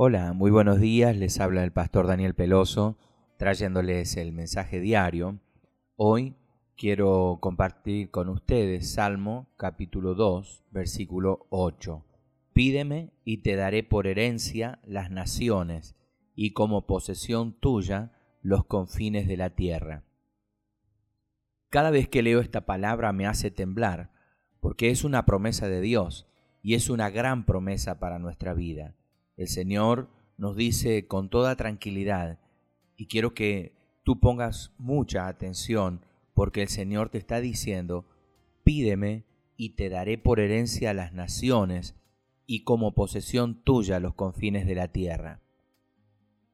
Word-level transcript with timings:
Hola, 0.00 0.32
muy 0.32 0.52
buenos 0.52 0.78
días, 0.78 1.16
les 1.16 1.40
habla 1.40 1.64
el 1.64 1.72
pastor 1.72 2.06
Daniel 2.06 2.32
Peloso, 2.32 2.96
trayéndoles 3.36 4.16
el 4.16 4.30
mensaje 4.30 4.78
diario. 4.78 5.40
Hoy 5.96 6.36
quiero 6.76 7.38
compartir 7.40 8.12
con 8.12 8.28
ustedes 8.28 8.92
Salmo 8.92 9.48
capítulo 9.56 10.14
2, 10.14 10.66
versículo 10.70 11.48
8. 11.50 12.06
Pídeme 12.52 13.10
y 13.24 13.38
te 13.38 13.56
daré 13.56 13.82
por 13.82 14.06
herencia 14.06 14.78
las 14.84 15.10
naciones 15.10 15.96
y 16.36 16.52
como 16.52 16.86
posesión 16.86 17.58
tuya 17.58 18.12
los 18.40 18.66
confines 18.66 19.26
de 19.26 19.36
la 19.36 19.50
tierra. 19.50 20.04
Cada 21.70 21.90
vez 21.90 22.08
que 22.08 22.22
leo 22.22 22.38
esta 22.38 22.66
palabra 22.66 23.12
me 23.12 23.26
hace 23.26 23.50
temblar, 23.50 24.12
porque 24.60 24.90
es 24.90 25.02
una 25.02 25.26
promesa 25.26 25.68
de 25.68 25.80
Dios 25.80 26.28
y 26.62 26.74
es 26.74 26.88
una 26.88 27.10
gran 27.10 27.44
promesa 27.44 27.98
para 27.98 28.20
nuestra 28.20 28.54
vida. 28.54 28.94
El 29.38 29.48
Señor 29.48 30.10
nos 30.36 30.56
dice 30.56 31.06
con 31.06 31.30
toda 31.30 31.56
tranquilidad, 31.56 32.38
y 32.96 33.06
quiero 33.06 33.32
que 33.32 33.72
tú 34.02 34.20
pongas 34.20 34.72
mucha 34.76 35.28
atención, 35.28 36.04
porque 36.34 36.60
el 36.60 36.68
Señor 36.68 37.08
te 37.08 37.18
está 37.18 37.40
diciendo, 37.40 38.04
pídeme 38.64 39.24
y 39.56 39.70
te 39.70 39.88
daré 39.88 40.18
por 40.18 40.40
herencia 40.40 40.92
las 40.92 41.12
naciones 41.12 41.94
y 42.46 42.64
como 42.64 42.94
posesión 42.94 43.62
tuya 43.62 44.00
los 44.00 44.14
confines 44.14 44.66
de 44.66 44.74
la 44.74 44.88
tierra. 44.88 45.40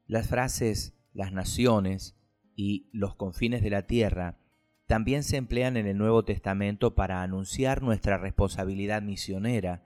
Las 0.07 0.27
frases 0.27 0.93
las 1.15 1.31
naciones 1.31 2.15
y 2.55 2.89
los 2.91 3.15
confines 3.15 3.63
de 3.63 3.69
la 3.71 3.87
tierra 3.87 4.37
también 4.85 5.23
se 5.23 5.37
emplean 5.37 5.77
en 5.77 5.87
el 5.87 5.97
Nuevo 5.97 6.23
Testamento 6.23 6.93
para 6.93 7.23
anunciar 7.23 7.81
nuestra 7.81 8.17
responsabilidad 8.19 9.01
misionera 9.01 9.81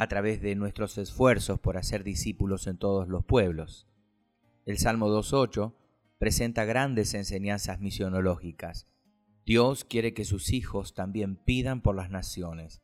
a 0.00 0.06
través 0.06 0.40
de 0.40 0.54
nuestros 0.54 0.96
esfuerzos 0.96 1.58
por 1.58 1.76
hacer 1.76 2.04
discípulos 2.04 2.68
en 2.68 2.78
todos 2.78 3.08
los 3.08 3.24
pueblos. 3.24 3.88
El 4.64 4.78
Salmo 4.78 5.08
2.8 5.08 5.74
presenta 6.18 6.64
grandes 6.64 7.14
enseñanzas 7.14 7.80
misionológicas. 7.80 8.86
Dios 9.44 9.84
quiere 9.84 10.14
que 10.14 10.24
sus 10.24 10.52
hijos 10.52 10.94
también 10.94 11.34
pidan 11.34 11.82
por 11.82 11.96
las 11.96 12.10
naciones. 12.10 12.80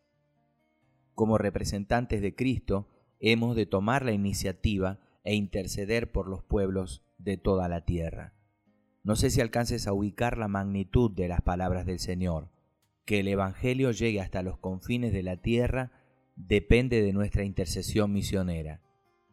Como 1.14 1.38
representantes 1.38 2.20
de 2.20 2.34
Cristo, 2.34 2.88
hemos 3.20 3.54
de 3.54 3.66
tomar 3.66 4.04
la 4.04 4.10
iniciativa 4.10 4.98
e 5.22 5.36
interceder 5.36 6.10
por 6.10 6.26
los 6.26 6.42
pueblos 6.42 7.04
de 7.18 7.36
toda 7.36 7.68
la 7.68 7.84
tierra. 7.84 8.34
No 9.04 9.14
sé 9.14 9.30
si 9.30 9.40
alcances 9.40 9.86
a 9.86 9.92
ubicar 9.92 10.36
la 10.36 10.48
magnitud 10.48 11.12
de 11.12 11.28
las 11.28 11.42
palabras 11.42 11.86
del 11.86 12.00
Señor. 12.00 12.50
Que 13.04 13.20
el 13.20 13.28
Evangelio 13.28 13.92
llegue 13.92 14.20
hasta 14.20 14.42
los 14.42 14.58
confines 14.58 15.12
de 15.12 15.22
la 15.22 15.36
tierra 15.36 15.92
depende 16.36 17.02
de 17.02 17.12
nuestra 17.12 17.44
intercesión 17.44 18.12
misionera. 18.12 18.80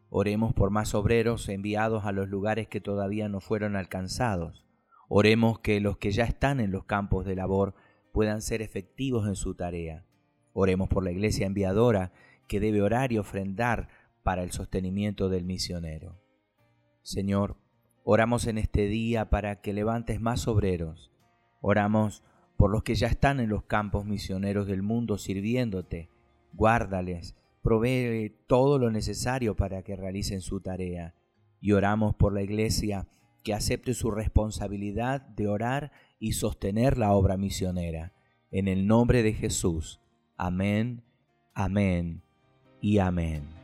Oremos 0.08 0.52
por 0.52 0.70
más 0.70 0.94
obreros 0.94 1.48
enviados 1.48 2.04
a 2.04 2.12
los 2.12 2.28
lugares 2.28 2.68
que 2.68 2.80
todavía 2.80 3.28
no 3.28 3.40
fueron 3.40 3.76
alcanzados. 3.76 4.66
Oremos 5.08 5.60
que 5.60 5.80
los 5.80 5.98
que 5.98 6.10
ya 6.10 6.24
están 6.24 6.60
en 6.60 6.70
los 6.70 6.84
campos 6.84 7.24
de 7.24 7.34
labor 7.34 7.74
puedan 8.12 8.42
ser 8.42 8.62
efectivos 8.62 9.26
en 9.26 9.36
su 9.36 9.54
tarea. 9.54 10.04
Oremos 10.52 10.88
por 10.88 11.02
la 11.02 11.12
iglesia 11.12 11.46
enviadora 11.46 12.12
que 12.46 12.60
debe 12.60 12.82
orar 12.82 13.12
y 13.12 13.18
ofrendar 13.18 13.88
para 14.22 14.42
el 14.42 14.52
sostenimiento 14.52 15.28
del 15.28 15.44
misionero. 15.44 16.20
Señor, 17.02 17.56
oramos 18.04 18.46
en 18.46 18.58
este 18.58 18.86
día 18.86 19.30
para 19.30 19.60
que 19.60 19.72
levantes 19.72 20.20
más 20.20 20.46
obreros. 20.46 21.10
Oramos 21.60 22.22
por 22.56 22.70
los 22.70 22.82
que 22.82 22.94
ya 22.94 23.06
están 23.06 23.40
en 23.40 23.48
los 23.48 23.64
campos 23.64 24.04
misioneros 24.04 24.66
del 24.66 24.82
mundo 24.82 25.16
sirviéndote 25.16 26.11
guárdales, 26.52 27.34
provee 27.62 28.34
todo 28.46 28.78
lo 28.78 28.90
necesario 28.90 29.56
para 29.56 29.82
que 29.82 29.96
realicen 29.96 30.40
su 30.40 30.60
tarea. 30.60 31.14
Y 31.60 31.72
oramos 31.72 32.14
por 32.14 32.32
la 32.32 32.42
Iglesia 32.42 33.06
que 33.42 33.54
acepte 33.54 33.94
su 33.94 34.10
responsabilidad 34.10 35.20
de 35.20 35.48
orar 35.48 35.92
y 36.18 36.32
sostener 36.32 36.98
la 36.98 37.12
obra 37.12 37.36
misionera. 37.36 38.12
En 38.50 38.68
el 38.68 38.86
nombre 38.86 39.22
de 39.22 39.32
Jesús. 39.32 40.00
Amén, 40.36 41.02
amén 41.54 42.22
y 42.80 42.98
amén. 42.98 43.61